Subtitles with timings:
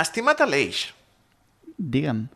[0.00, 0.92] estimat Aleix,
[1.78, 2.28] Digue'm.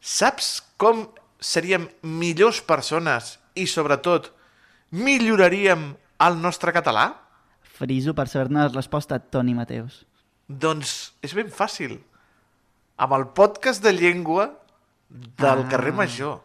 [0.00, 1.06] saps com
[1.40, 4.32] seríem millors persones i, sobretot,
[4.92, 5.94] milloraríem
[6.24, 7.10] el nostre català?
[7.76, 10.04] Friso per saber-ne la resposta a Toni Mateus.
[10.48, 11.98] Doncs és ben fàcil.
[12.96, 14.50] Amb el podcast de llengua
[15.10, 15.68] del Ah.
[15.68, 16.40] carrer Major,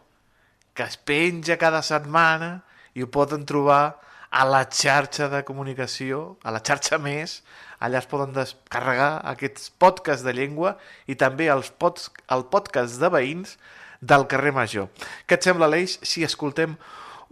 [0.74, 2.62] que es penja cada setmana
[2.94, 3.98] i ho poden trobar
[4.30, 7.42] a la xarxa de comunicació, a la xarxa més,
[7.82, 10.76] allà es poden descarregar aquests podcasts de llengua
[11.10, 13.56] i també els pods, el podcast de veïns
[14.00, 14.88] del carrer Major.
[15.26, 16.76] Què et sembla, Aleix, si escoltem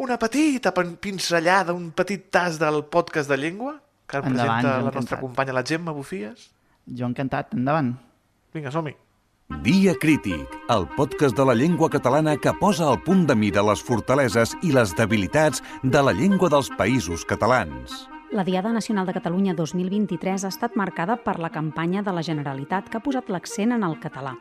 [0.00, 3.76] una petita pin- pinzellada, un petit tas del podcast de llengua
[4.06, 5.20] que el Endavant, presenta la nostra encantat.
[5.20, 6.50] companya, la Gemma Bufies?
[6.86, 7.94] Jo encantat, endavant.
[8.54, 8.96] Vinga, som-hi.
[9.64, 13.82] Dia Crític, el podcast de la llengua catalana que posa al punt de mira les
[13.82, 18.06] fortaleses i les debilitats de la llengua dels països catalans.
[18.32, 22.86] La Diada Nacional de Catalunya 2023 ha estat marcada per la campanya de la Generalitat
[22.86, 24.36] que ha posat l'accent en el català.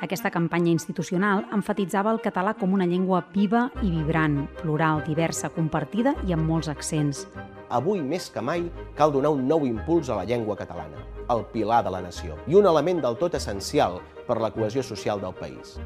[0.00, 6.14] Aquesta campanya institucional enfatitzava el català com una llengua viva i vibrant, plural, diversa, compartida
[6.24, 7.26] i amb molts accents.
[7.68, 11.82] Avui, més que mai, cal donar un nou impuls a la llengua catalana, el pilar
[11.84, 15.76] de la nació, i un element del tot essencial per la cohesió social del país.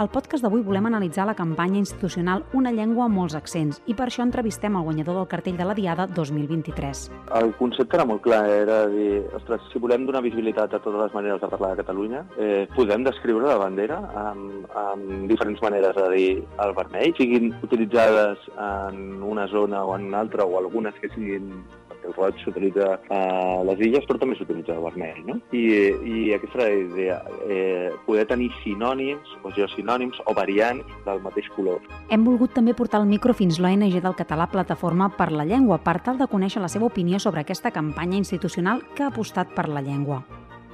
[0.00, 4.06] Al podcast d'avui volem analitzar la campanya institucional Una llengua amb molts accents i per
[4.06, 7.02] això entrevistem el guanyador del cartell de la Diada 2023.
[7.36, 11.12] El concepte era molt clar, era dir, ostres, si volem donar visibilitat a totes les
[11.18, 16.08] maneres de parlar de Catalunya, eh, podem descriure la bandera amb, amb diferents maneres, a
[16.14, 21.12] dir, el vermell, siguin utilitzades en una zona o en una altra, o algunes que
[21.12, 21.60] siguin
[22.04, 23.20] el roig s'utilitza a
[23.68, 25.38] les illes, però també s'utilitza el vermell, no?
[25.52, 25.64] I,
[26.12, 31.48] i aquesta era la idea, eh, poder tenir sinònims, o geosinònims, o variants del mateix
[31.56, 31.84] color.
[32.10, 36.00] Hem volgut també portar el micro fins l'ONG del català Plataforma per la Llengua per
[36.04, 39.82] tal de conèixer la seva opinió sobre aquesta campanya institucional que ha apostat per la
[39.84, 40.22] llengua.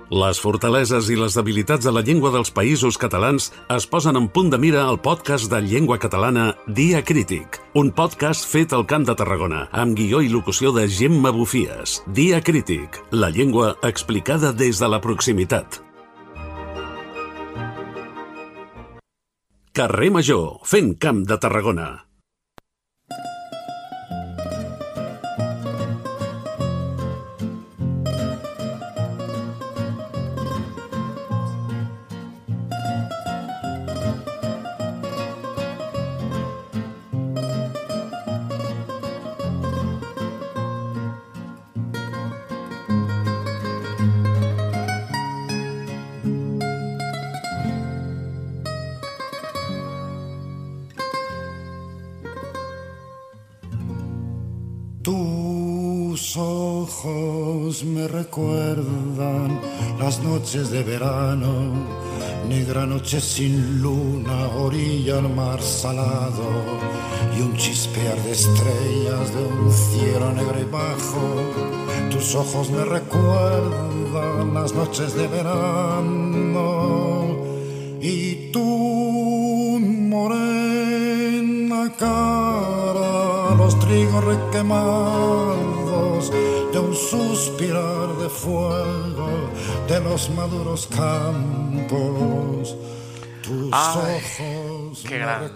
[0.06, 4.52] Les fortaleses i les debilitats de la llengua dels països catalans es posen en punt
[4.52, 9.16] de mira al podcast de llengua catalana Dia Crític, un podcast fet al Camp de
[9.18, 12.04] Tarragona, amb guió i locució de Gemma Bufies.
[12.06, 15.82] Dia Crític, la llengua explicada des de la proximitat.
[19.74, 22.05] Carrer Major, fent Camp de Tarragona.
[55.06, 59.60] Tus ojos me recuerdan
[60.00, 61.46] las noches de verano,
[62.48, 66.50] negra noche sin luna, orilla al mar salado
[67.38, 71.40] y un chispear de estrellas de un cielo negro y bajo.
[72.10, 77.28] Tus ojos me recuerdan las noches de verano
[78.00, 81.92] y tu morena
[83.96, 86.32] los trigos requemados
[86.72, 89.50] de un suspirar de fuego
[89.88, 92.76] de los maduros campos.
[93.42, 95.50] Tus Ay, ojos me gran.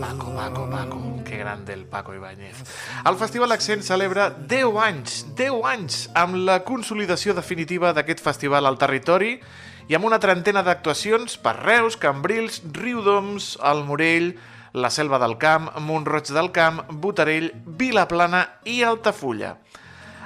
[0.00, 1.24] Paco, Paco, Paco.
[1.24, 2.56] Que grande el Paco Ibáñez.
[3.04, 8.78] El Festival Accent celebra 10 anys, 10 anys, amb la consolidació definitiva d'aquest festival al
[8.78, 9.40] territori
[9.88, 14.36] i amb una trentena d'actuacions per Reus, Cambrils, Riudoms, el Morell,
[14.72, 19.56] la Selva del Camp, Montroig del Camp, Botarell, Vilaplana i Altafulla.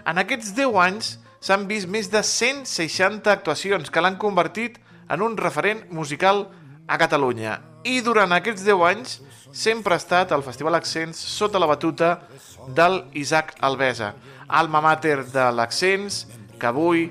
[0.06, 4.78] En aquests 10 anys s'han vist més de 160 actuacions que l'han convertit
[5.10, 6.46] en un referent musical
[6.86, 7.60] a Catalunya.
[7.86, 9.20] I durant aquests 10 anys
[9.54, 12.16] sempre ha estat el Festival Accents sota la batuta
[12.74, 14.14] del Isaac Alvesa,
[14.48, 16.24] alma mater de l'Accents,
[16.58, 17.06] que avui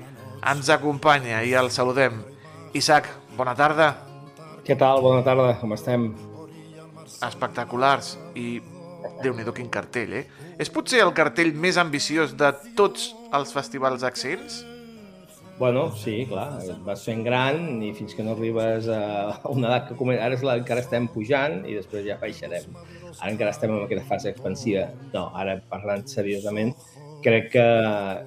[0.46, 2.20] ens acompanya i el saludem.
[2.76, 3.94] Isaac, bona tarda.
[4.66, 5.00] Què tal?
[5.04, 6.10] Bona tarda, com estem?
[7.26, 8.60] Espectaculars i
[9.22, 10.24] déu nhi quin cartell, eh?
[10.58, 14.64] És potser el cartell més ambiciós de tots els festivals accents?
[15.58, 16.50] Bueno, sí, clar,
[16.84, 20.26] vas fent gran i fins que no arribes a una edat que comença...
[20.26, 22.76] Ara és la, encara estem pujant i després ja baixarem.
[23.14, 24.90] Ara encara estem en aquesta fase expansiva.
[25.14, 26.74] No, ara parlant seriosament,
[27.24, 27.64] crec que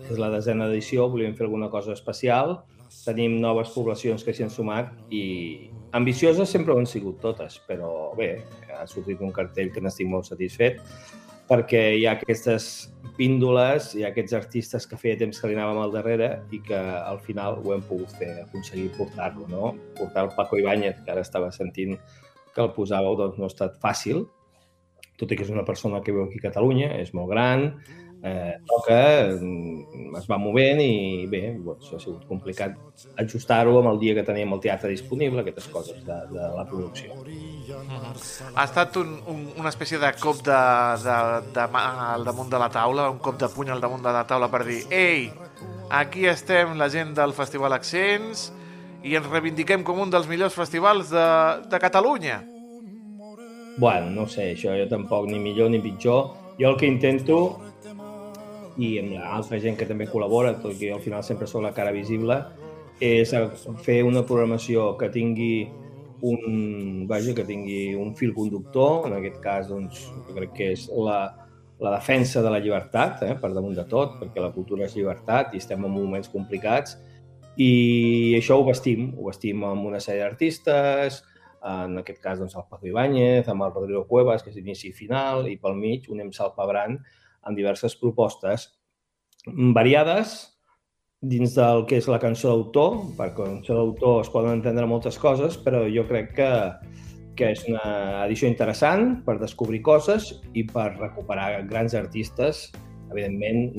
[0.10, 2.58] és la desena edició, volíem fer alguna cosa especial,
[3.06, 8.12] tenim noves poblacions que s'hi han sumat i ambicioses sempre ho han sigut totes, però
[8.18, 8.31] bé,
[8.74, 10.81] ha sortit un cartell que n'estic molt satisfet
[11.50, 15.94] perquè hi ha aquestes píndoles i aquests artistes que feia temps que li anàvem al
[15.95, 19.71] darrere i que al final ho hem pogut fer, aconseguir portar-lo, no?
[19.97, 21.97] Portar el Paco Ibáñez, que ara estava sentint
[22.53, 24.24] que el posàveu, doncs no ha estat fàcil,
[25.19, 27.71] tot i que és una persona que viu aquí a Catalunya, és molt gran,
[28.24, 29.00] eh, toca,
[29.39, 32.75] mm, es va movent i bé, doncs, ha sigut complicat
[33.21, 37.16] ajustar-ho amb el dia que teníem el teatre disponible, aquestes coses de, de la producció.
[38.56, 40.62] Ha estat un, un, una espècie de cop de,
[41.06, 41.18] de,
[41.56, 44.25] de mà al damunt de la taula, un cop de puny al damunt de la
[44.27, 45.30] taula per dir ei,
[45.89, 48.50] aquí estem la gent del Festival Accents
[49.04, 51.27] i ens reivindiquem com un dels millors festivals de,
[51.72, 52.42] de Catalunya.
[53.80, 56.33] Bueno, no sé, això jo tampoc, ni millor ni pitjor.
[56.60, 57.62] Jo el que intento
[58.80, 61.92] i amb l'altra gent que també col·labora, tot i al final sempre sóc la cara
[61.96, 62.40] visible,
[63.00, 63.31] és
[63.84, 65.68] fer una programació que tingui
[66.22, 70.88] un, vaja, que tingui un fil conductor, en aquest cas doncs, jo crec que és
[70.96, 71.20] la,
[71.80, 75.56] la defensa de la llibertat, eh, per damunt de tot, perquè la cultura és llibertat
[75.56, 76.98] i estem en moments complicats,
[77.60, 81.24] i això ho vestim, ho vestim amb una sèrie d'artistes,
[81.70, 84.96] en aquest cas doncs, el Paco Ibáñez, amb el Rodrigo Cuevas, que és inici i
[84.96, 87.00] final, i pel mig un Emsal Pabran,
[87.44, 88.69] amb diverses propostes
[89.75, 90.39] variades
[91.21, 95.57] dins del que és la cançó d'autor, perquè cançó d'autor es poden entendre moltes coses,
[95.59, 96.51] però jo crec que,
[97.36, 102.69] que és una edició interessant per descobrir coses i per recuperar grans artistes.
[103.09, 103.74] Evidentment,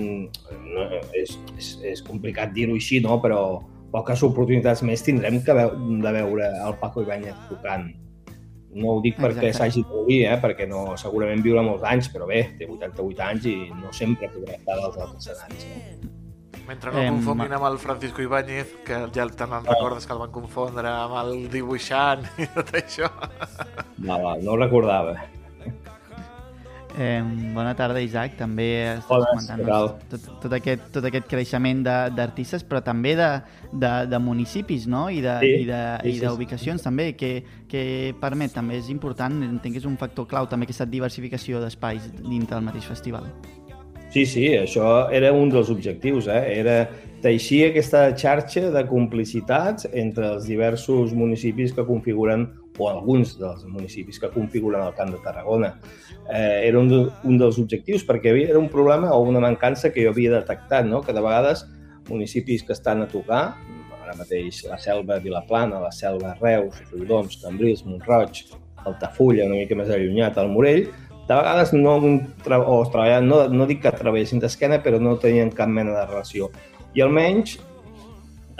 [0.74, 3.20] no, és, és, és complicat dir-ho així, no?
[3.22, 3.60] però
[3.94, 5.72] poques oportunitats més tindrem que veu,
[6.02, 7.88] de veure el Paco Ibáñez tocant
[8.74, 10.36] no ho dic perquè s'hagi de morir, eh?
[10.42, 14.56] perquè no, segurament viurà molts anys, però bé, té 88 anys i no sempre podrà
[14.58, 15.66] estar als altres escenaris.
[15.66, 16.10] Eh?
[16.68, 19.64] Mentre no eh, confonguin amb el Francisco Ibáñez, que ja te'n oh.
[19.66, 23.10] recordes que el van confondre amb el dibuixant i tot això.
[23.98, 25.18] No, no ho recordava.
[26.98, 27.22] Eh,
[27.54, 28.34] bona tarda, Isaac.
[28.38, 33.28] També estàs comentant doncs, tot, tot, aquest, tot aquest creixement d'artistes, però també de,
[33.72, 35.06] de, de municipis no?
[35.10, 36.88] i d'ubicacions sí, sí, sí.
[36.88, 37.32] també, que,
[37.70, 37.84] que
[38.20, 42.56] permet, també és important, entenc que és un factor clau també aquesta diversificació d'espais dintre
[42.56, 43.30] del mateix festival.
[44.10, 46.42] Sí, sí, això era un dels objectius, eh?
[46.58, 46.80] era
[47.22, 52.48] teixir aquesta xarxa de complicitats entre els diversos municipis que configuren
[52.80, 55.74] o alguns dels municipis que configuren el Camp de Tarragona.
[56.32, 59.92] Eh, era un, de, un dels objectius perquè havia, era un problema o una mancança
[59.92, 61.02] que jo havia detectat, no?
[61.04, 61.66] que de vegades
[62.08, 63.44] municipis que estan a tocar,
[64.00, 68.42] ara mateix la Selva Vilaplana, la Selva Reus, Riudoms, Cambrils, Montroig,
[68.88, 70.88] Altafulla, una mica més allunyat, el Morell,
[71.28, 75.70] de vegades no, o treballant, no, no dic que treballessin d'esquena, però no tenien cap
[75.70, 76.48] mena de relació.
[76.96, 77.58] I almenys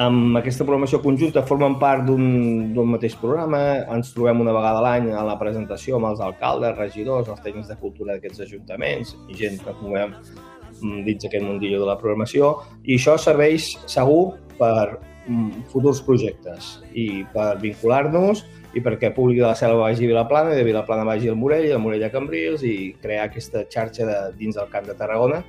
[0.01, 3.61] amb aquesta programació conjunta formen part d'un mateix programa,
[3.93, 7.69] ens trobem una vegada a l'any a la presentació amb els alcaldes, regidors, els tècnics
[7.69, 12.55] de cultura d'aquests ajuntaments i gent que movem mm, dins aquest mundillo de la programació.
[12.87, 19.49] I això serveix segur per mm, futurs projectes i per vincular-nos i perquè Públic de
[19.51, 22.15] la Selva vagi a Vilaplana i de Vilaplana vagi al Morell i al Morell a
[22.15, 25.45] Cambrils i crear aquesta xarxa de, dins del Camp de Tarragona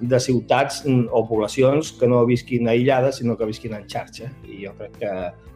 [0.00, 4.30] de ciutats mm, o poblacions que no visquin aïllades, sinó que visquin en xarxa.
[4.48, 5.14] I jo crec que,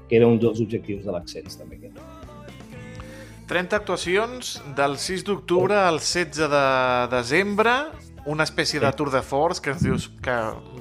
[0.08, 1.80] que era un dels objectius de l'accents, també.
[3.48, 6.64] 30 actuacions del 6 d'octubre al 16 de
[7.12, 7.74] desembre,
[8.24, 10.36] una espècie de tour de force que ens dius que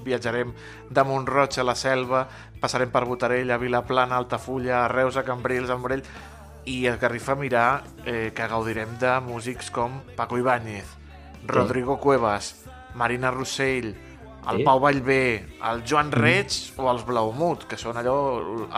[0.06, 0.54] viatjarem
[0.90, 2.24] de Montroig a la Selva,
[2.64, 6.06] passarem per Botarell, a Vilaplana, Altafulla, a Reus, a Cambrils, a Morell,
[6.66, 10.88] i a Garrifa mirar eh, que gaudirem de músics com Paco Ibáñez,
[11.46, 12.64] Rodrigo Cuevas,
[12.96, 13.94] Marina Rossell,
[14.52, 14.64] el sí.
[14.66, 16.20] Pau Vallvé, el Joan mm.
[16.20, 16.84] Reig mm.
[16.84, 18.16] o els Blaumut, que són allò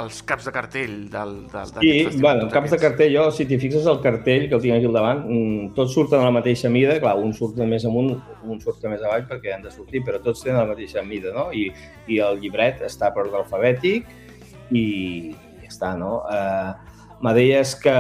[0.02, 3.88] els caps de cartell del, del, sí, bueno, caps de cartell, jo, si t'hi fixes
[3.90, 7.00] el cartell que el tinc aquí al davant, mm, tots surten a la mateixa mida,
[7.02, 8.14] clar, un surt més amunt,
[8.46, 11.50] un surt més avall perquè han de sortir, però tots tenen la mateixa mida, no?
[11.50, 11.72] I,
[12.12, 14.12] i el llibret està per ordre alfabètic
[14.70, 14.86] i
[15.64, 16.20] ja està, no?
[16.30, 16.95] Eh,
[17.26, 17.96] me deies que,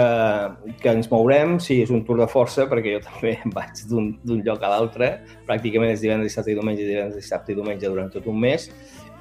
[0.81, 4.65] que ens mourem, sí, és un tour de força, perquè jo també vaig d'un lloc
[4.65, 5.15] a l'altre,
[5.49, 8.69] pràcticament és divendres, dissabte i diumenge, divendres, dissabte i diumenge durant tot un mes,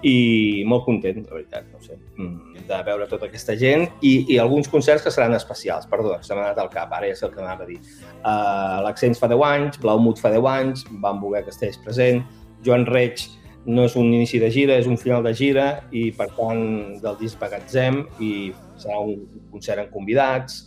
[0.05, 3.87] i molt content, la veritat, no sé, mm, de veure tota aquesta gent.
[4.05, 7.17] I, i alguns concerts que seran especials, perdó, se m'ha anat al cap, ara ja
[7.17, 7.79] sé el que m'anava a dir.
[8.19, 12.21] Uh, L'Accents fa 10 anys, Blaumut fa 10 anys, vam voler que estigués present,
[12.67, 13.25] Joan Reig
[13.67, 16.65] no és un inici de gira, és un final de gira i per tant
[17.03, 20.65] del disc Bagatzem i serà un concert amb convidats,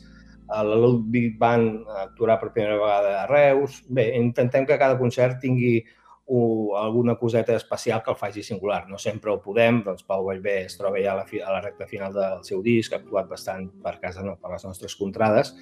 [0.47, 3.81] la Ludwig Band actuarà per primera vegada a Reus.
[3.89, 5.81] Bé, intentem que cada concert tingui
[6.29, 8.87] o alguna coseta especial que el faci singular.
[8.89, 11.61] No sempre ho podem, doncs Pau Vallvé es troba ja a la, fi, a la
[11.63, 15.53] recta final del seu disc, ha actuat bastant per casa, no, per les nostres contrades,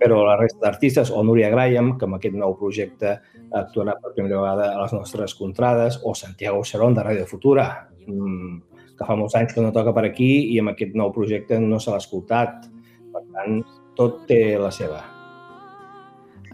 [0.00, 3.20] però la resta d'artistes, o Núria Graham, que amb aquest nou projecte
[3.54, 7.68] actuarà per primera vegada a les nostres contrades, o Santiago Serón, de Ràdio Futura,
[8.08, 8.58] mmm,
[8.98, 11.78] que fa molts anys que no toca per aquí i amb aquest nou projecte no
[11.78, 12.66] se l'ha escoltat.
[13.14, 13.62] Per tant,
[13.96, 15.19] tot té la seva.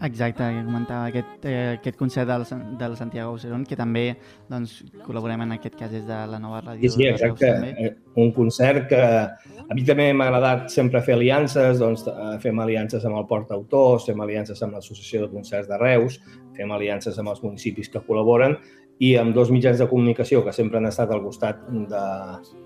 [0.03, 2.43] Exacte, que comentava aquest, eh, aquest concert del,
[2.77, 4.05] del Santiago Oceron, que també
[4.49, 6.85] doncs, col·laborem en aquest cas des de la nova ràdio.
[6.85, 7.49] Sí, sí, exacte.
[7.73, 12.61] Eh, un concert que a mi també m'ha agradat sempre fer aliances, doncs eh, fem
[12.61, 16.19] aliances amb el Port Autors, fem aliances amb l'Associació de Concerts de Reus,
[16.57, 18.57] fem aliances amb els municipis que col·laboren
[18.99, 22.05] i amb dos mitjans de comunicació que sempre han estat al costat de,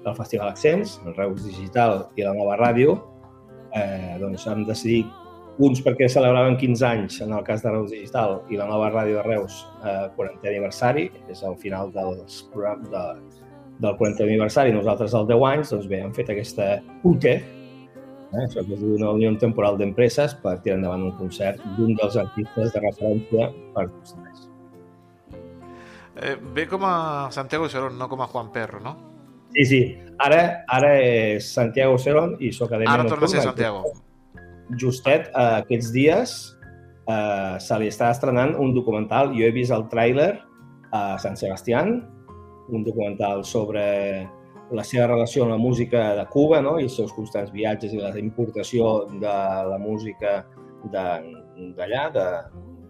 [0.04, 3.00] del Festival Accents, el Reus Digital i la nova ràdio,
[3.76, 5.21] eh, doncs hem decidit
[5.60, 9.20] uns perquè celebraven 15 anys en el cas de Reus Digital i la nova ràdio
[9.20, 13.06] de Reus eh, 40 aniversari, és el final dels programs de,
[13.84, 16.70] del 40 aniversari, nosaltres el 10 anys, doncs bé, hem fet aquesta
[17.08, 21.96] UTE, eh, això que és una unió temporal d'empreses per tirar endavant un concert d'un
[22.00, 24.48] dels artistes de referència per tots tres.
[26.22, 28.96] Eh, ve com a Santiago Cerón, no com a Juan Perro, no?
[29.52, 29.82] Sí, sí.
[30.22, 33.84] Ara, ara és Santiago Cerón i su acadèmia Ara torna a ser Santiago.
[33.84, 34.11] Que
[34.80, 36.36] justet eh, aquests dies
[37.10, 39.34] eh, se li està estrenant un documental.
[39.38, 40.34] Jo he vist el tràiler
[40.92, 42.02] a Sant Sebastián,
[42.72, 43.84] un documental sobre
[44.72, 46.78] la seva relació amb la música de Cuba no?
[46.80, 49.38] i els seus constants viatges i la importació de
[49.68, 50.46] la música
[50.92, 52.28] d'allà, de,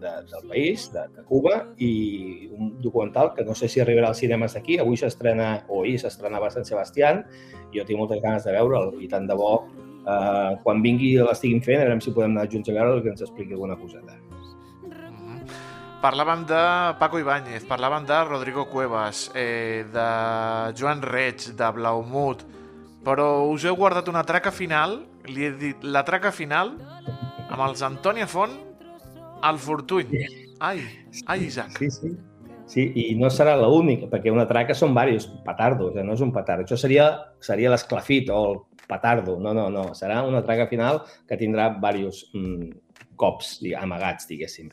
[0.02, 4.22] de, del país, de, de Cuba, i un documental que no sé si arribarà als
[4.22, 4.78] cinemes d'aquí.
[4.80, 7.24] Avui s'estrena, o ahir s'estrenava a Sant Sebastián,
[7.74, 9.56] jo tinc moltes ganes de veure'l, i tant de bo
[10.02, 13.12] Uh, quan vingui i l'estiguin fent, a veure si podem anar junts a veure que
[13.12, 14.16] ens expliqui alguna coseta.
[14.82, 15.42] Mm -hmm.
[16.02, 16.62] Parlàvem de
[16.98, 20.08] Paco Ibáñez, parlàvem de Rodrigo Cuevas, eh, de
[20.74, 22.42] Joan Reig, de Blaumut,
[23.04, 26.72] però us heu guardat una traca final, li he dit la traca final,
[27.48, 28.52] amb els Antònia Font
[29.42, 30.08] al Fortuny.
[30.58, 30.80] Ai,
[31.26, 31.78] ai, Isaac.
[31.78, 32.16] Sí, sí.
[32.72, 36.04] Sí, i no serà l'única, perquè una traca són diversos petardos, eh?
[36.06, 36.64] no és un petard.
[36.64, 37.08] Això seria,
[37.42, 39.38] seria l'esclafit o el petardo.
[39.40, 39.90] No, no, no.
[39.98, 42.72] Serà una traga final que tindrà diversos mm,
[43.20, 44.72] cops amagats, diguéssim.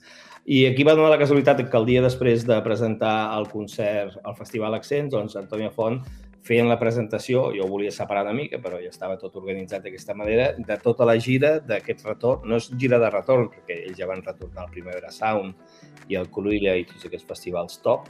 [0.49, 4.37] I aquí va donar la casualitat que el dia després de presentar el concert al
[4.37, 5.99] Festival Accents, doncs Antònia Font
[6.45, 10.15] feien la presentació, jo ho volia separar una mica, però ja estava tot organitzat d'aquesta
[10.17, 12.47] manera, de tota la gira d'aquest retorn.
[12.49, 16.31] No és gira de retorn, perquè ells ja van retornar el Primavera Sound i el
[16.33, 18.09] Cruïlla i tots aquests festivals top,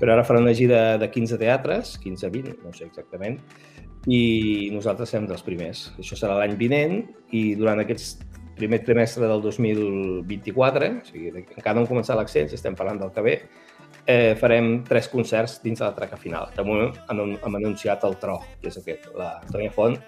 [0.00, 3.38] però ara faran una gira de 15 teatres, 15-20, no sé exactament,
[4.06, 5.90] i nosaltres serem dels primers.
[5.98, 7.00] Això serà l'any vinent
[7.34, 8.24] i durant aquest
[8.56, 13.24] primer trimestre del 2024, o sigui, encara no hem començat l'accent, estem parlant del que
[13.24, 13.34] ve,
[14.06, 16.48] eh, farem tres concerts dins de la traca final.
[16.56, 19.98] De moment hem, hem anunciat el tro, que és aquest, la Tònia Font.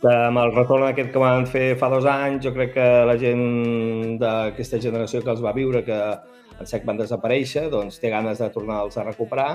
[0.00, 4.16] Amb el retorn aquest que van fer fa dos anys, jo crec que la gent
[4.20, 5.98] d'aquesta generació que els va viure, que
[6.60, 9.50] en sec van desaparèixer, doncs té ganes de tornar-los a recuperar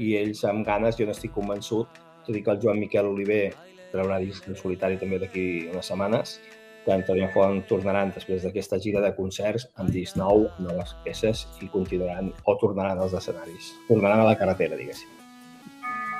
[0.00, 3.50] i ells amb ganes, jo n'estic convençut, tot i que el Joan Miquel Oliver
[3.92, 6.38] traurà disc en solitari també d'aquí unes setmanes,
[6.86, 11.70] que Antonio Font tornaran després d'aquesta gira de concerts amb disc nou, noves peces i
[11.72, 13.74] continuaran o tornaran als escenaris.
[13.90, 15.25] Tornaran a la carretera, diguéssim.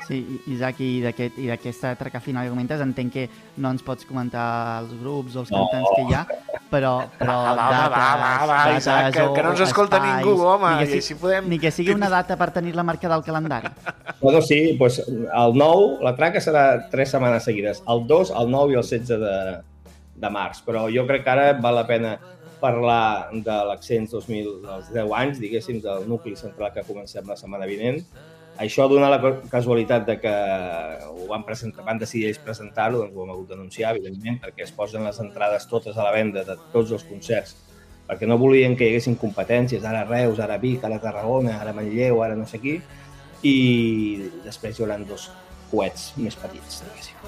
[0.06, 3.25] Sí, Isaac, i d'aquesta aquest, traca final que comentes, entenc que
[3.62, 4.46] no ens pots comentar
[4.84, 5.64] els grups o els no.
[5.64, 6.20] cantants que hi ha,
[6.70, 9.98] però, però va, va, dates, va, va, va, dates Isaac, que, que no ens escolta
[9.98, 11.48] espais, ningú, home, ni que, si, i així podem...
[11.50, 13.72] Ni que sigui una data per tenir-la marcada al calendari.
[14.16, 18.72] Bueno, sí, doncs el 9, la traca serà tres setmanes seguides, el 2, el 9
[18.72, 19.34] i el 16 de,
[20.22, 22.14] de març, però jo crec que ara val la pena
[22.62, 27.68] parlar de l'Accents 2000, dels 10 anys, diguéssim, del nucli central que comencem la setmana
[27.68, 28.00] vinent,
[28.58, 29.20] això dona la
[29.50, 30.32] casualitat de que
[31.06, 34.72] ho van, presentar, van decidir ells presentar-ho, doncs ho hem hagut d'anunciar, evidentment, perquè es
[34.75, 37.56] posen les entrades totes a la venda de tots els concerts,
[38.08, 42.22] perquè no volien que hi haguessin competències, ara Reus, ara Vic, ara Tarragona, ara Manlleu,
[42.25, 42.78] ara no sé qui,
[43.44, 43.56] i
[44.44, 45.30] després hi haurà dos
[45.70, 47.25] coets més petits, diguéssim.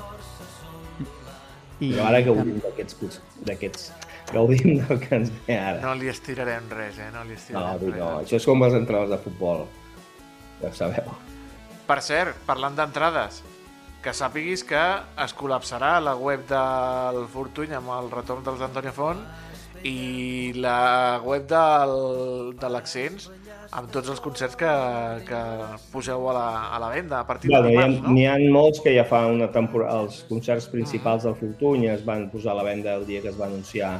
[1.79, 3.91] I Però ara gaudim d'aquests d'aquests
[4.33, 5.79] gaudim del que ens ve ara.
[5.85, 7.07] No li estirarem res, eh?
[7.15, 8.01] No li estirarem no, res.
[8.01, 9.63] No, això és com les entrades de futbol
[10.63, 11.15] ja sabeu.
[11.89, 13.43] Per cert, parlant d'entrades,
[14.05, 14.83] que sàpiguis que
[15.25, 19.23] es col·lapsarà la web del Fortuny amb el retorn dels Antonio Font
[19.87, 21.95] i la web del,
[22.59, 23.29] de l'Accents
[23.79, 24.71] amb tots els concerts que,
[25.29, 25.41] que
[25.93, 28.15] poseu a la, a la venda a partir bueno, de dimarts, no?
[28.17, 30.01] N'hi ha molts que ja fa una temporada...
[30.05, 33.39] Els concerts principals del Fortuny es van posar a la venda el dia que es
[33.39, 33.99] va anunciar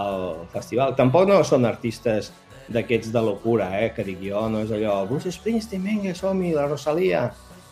[0.00, 0.96] el festival.
[0.98, 2.32] Tampoc no són artistes
[2.68, 3.90] d'aquests de locura, eh?
[3.94, 7.26] que dic jo, no és allò, Bruce Springsteen, vinga, som-hi, la Rosalia.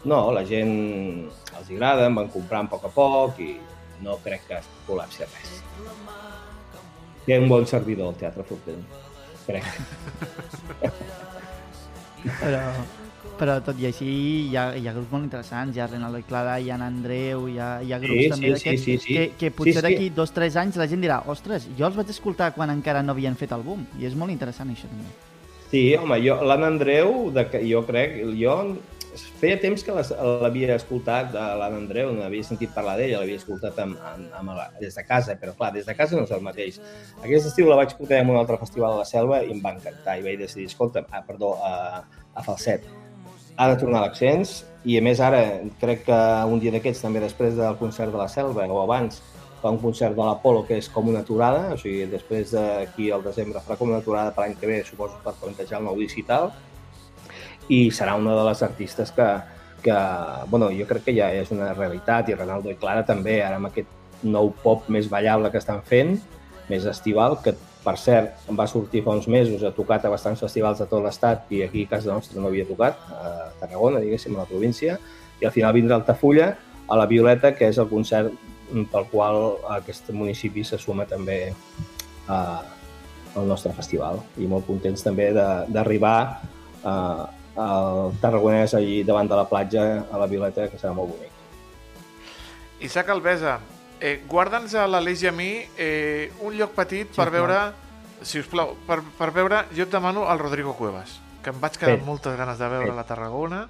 [0.04, 0.72] No, la gent
[1.58, 3.52] els agrada, van comprant a poc a poc i
[4.02, 5.52] no crec que es col·lapsi res.
[7.26, 8.82] Té un bon servidor el Teatre Fortuny,
[9.46, 9.68] crec.
[12.40, 12.64] però,
[13.42, 14.06] però tot i així
[14.52, 17.48] hi ha, hi ha grups molt interessants, hi ha Renaldo i Clara, hi ha Andreu,
[17.50, 19.16] hi ha, hi ha grups sí, també sí, d'aquests sí, sí, sí.
[19.16, 19.84] que, que potser sí, sí.
[19.88, 23.02] d'aquí dos o tres anys la gent dirà ostres, jo els vaig escoltar quan encara
[23.02, 25.10] no havien fet àlbum i és molt interessant això també.
[25.72, 28.56] Sí, home, jo, l'Anna Andreu, de, jo crec, jo
[29.40, 33.82] feia temps que l'havia escoltat, de l'Anna Andreu, no havia sentit parlar d'ella, l'havia escoltat
[33.82, 36.46] amb, amb, amb la, des de casa, però clar, des de casa no és el
[36.46, 36.78] mateix.
[37.24, 39.74] Aquest estiu la vaig escoltar en un altre festival de la Selva i em va
[39.80, 42.86] encantar i vaig decidir, escolta, ah, perdó, a, a Falset,
[43.56, 45.42] ha de tornar a l'accents i a més ara
[45.80, 46.18] crec que
[46.50, 49.20] un dia d'aquests també després del concert de la Selva o abans
[49.62, 53.22] fa un concert de l'Apolo que és com una aturada, o sigui, després d'aquí al
[53.22, 56.18] desembre farà com una aturada per l'any que ve, suposo per plantejar el nou disc
[56.18, 56.50] i tal,
[57.70, 59.28] i serà una de les artistes que,
[59.84, 59.98] que
[60.50, 63.70] bueno, jo crec que ja és una realitat i Ronaldo i Clara també, ara amb
[63.70, 66.16] aquest nou pop més ballable que estan fent,
[66.68, 70.42] més estival, que per cert em va sortir fa uns mesos, ha tocat a bastants
[70.44, 74.36] festivals de tot l'estat i aquí a casa nostra no havia tocat, a Tarragona, diguéssim,
[74.36, 74.98] a la província,
[75.40, 76.52] i al final vindrà Altafulla
[76.88, 78.32] a la Violeta, que és el concert
[78.92, 81.52] pel qual aquest municipi se suma també
[82.28, 82.38] a,
[83.36, 86.16] al nostre festival i molt contents també d'arribar
[86.84, 86.94] a,
[87.56, 91.30] al Tarragonès allí davant de la platja a la Violeta, que serà molt bonic.
[92.82, 93.58] Isaac Alvesa,
[94.02, 97.60] eh, guarda'ns a l'Aleix i a mi eh, un lloc petit sí, per veure,
[98.26, 101.78] si us plau, per, per veure, jo et demano al Rodrigo Cuevas, que em vaig
[101.78, 102.98] quedar amb moltes ganes de veure Fet.
[102.98, 103.62] la Tarragona,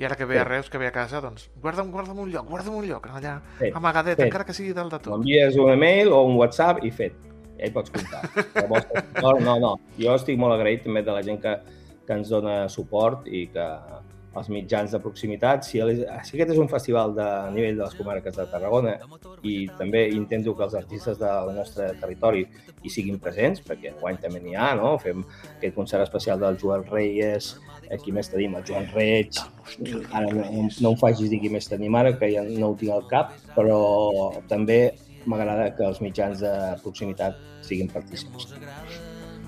[0.00, 2.46] i ara que ve a Reus, que ve a casa, doncs guarda'm, guarda'm un lloc,
[2.48, 3.74] guarda'm un lloc, allà, fet.
[3.76, 4.30] amagadet, fet.
[4.30, 5.18] encara que sigui dalt de tot.
[5.18, 7.18] M'envies un email o un WhatsApp i fet.
[7.58, 8.22] Ja hi pots comptar.
[9.44, 11.58] no, no, jo estic molt agraït també de la gent que,
[12.06, 13.66] que ens dona suport i que
[14.38, 17.96] els mitjans de proximitat, si, el, si aquest és un festival de nivell de les
[17.98, 18.94] comarques de Tarragona
[19.42, 24.42] i també intento que els artistes del nostre territori hi siguin presents, perquè guany també
[24.44, 24.94] n'hi ha, no?
[25.02, 25.24] Fem
[25.56, 27.56] aquest concert especial del Joel Reyes,
[27.90, 29.42] aquí més tenim el Joan Reig,
[30.12, 32.94] ara no, no em facis dir qui més tenim ara, que ja no ho tinc
[32.94, 33.80] al cap, però
[34.50, 34.82] també
[35.26, 36.52] m'agrada que els mitjans de
[36.84, 38.54] proximitat siguin partícips.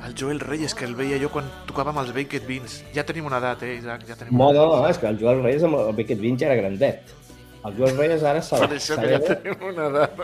[0.06, 2.80] El Joel Reyes, que el veia jo quan tocava amb els Baked Beans.
[2.94, 4.02] Ja tenim una edat, eh, Isaac?
[4.08, 6.48] Ja tenim no, no, no, és que el Joel Reyes amb el Baked Beans ja
[6.48, 7.12] era grandet.
[7.62, 8.58] El Joel Reyes ara s'ha...
[8.64, 10.18] Per això que ja tenim una edat.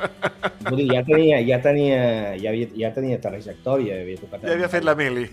[0.67, 2.01] Vull dir, ja tenia, ja tenia,
[2.43, 4.43] ja havia, ja tenia trajectòria, havia tocat...
[4.43, 5.29] Ja havia fet la mili.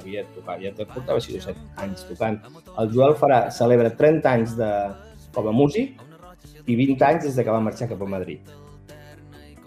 [0.00, 2.40] Havia tocat, ja portava 6 o 7 anys tocant.
[2.80, 4.72] El Joel farà, celebra 30 anys de,
[5.36, 6.00] com a músic
[6.64, 8.54] i 20 anys des de que va marxar cap a Madrid.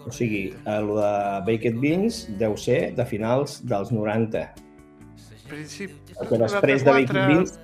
[0.06, 1.12] O sigui, el de
[1.46, 4.44] Baked Beans deu ser de finals dels 90.
[5.48, 5.96] Principi...
[6.18, 7.56] Perquè després de Baked Beans...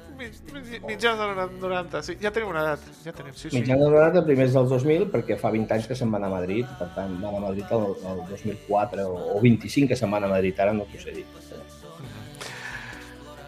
[0.86, 2.84] Mitjans dels 90, sí, ja tenim una edat.
[3.04, 3.58] Ja tenim, sí, sí.
[3.58, 6.68] Mitjans dels 90, primers dels 2000, perquè fa 20 anys que se'n van a Madrid,
[6.78, 10.30] per tant, van a Madrid el, el 2004, o, o 25 que se'n van a
[10.30, 11.26] Madrid, ara no t'ho sé dir.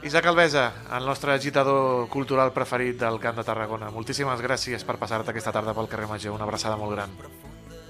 [0.06, 3.90] Isaac Alvesa, el nostre agitador cultural preferit del Camp de Tarragona.
[3.90, 6.36] Moltíssimes gràcies per passar-te aquesta tarda pel carrer Major.
[6.36, 7.16] Una abraçada molt gran.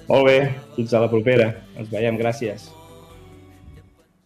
[0.06, 0.38] Molt bé,
[0.76, 1.48] fins a la propera.
[1.74, 2.68] Ens veiem, gràcies.